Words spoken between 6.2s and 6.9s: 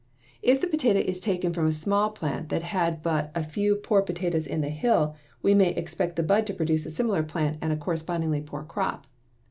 bud to produce a